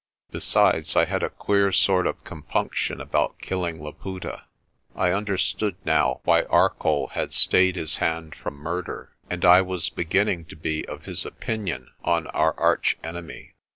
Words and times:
Besides, 0.31 0.95
I 0.95 1.05
had 1.05 1.21
a 1.21 1.29
queer 1.29 1.71
sort 1.71 2.07
of 2.07 2.23
compunction 2.23 2.99
about 2.99 3.37
killing 3.37 3.79
Laputa. 3.83 4.45
I 4.95 5.11
understood 5.11 5.75
now 5.85 6.21
why 6.23 6.41
Arcoll 6.45 7.09
had 7.11 7.33
stayed 7.33 7.75
his 7.75 7.97
hand 7.97 8.33
from 8.33 8.55
murder, 8.55 9.11
and 9.29 9.45
I 9.45 9.61
was 9.61 9.91
beginning 9.91 10.45
to 10.45 10.55
be 10.55 10.87
of 10.87 11.03
his 11.03 11.23
opinion 11.23 11.91
on 12.03 12.25
our 12.29 12.59
arch 12.59 12.97
enemy. 13.03 13.53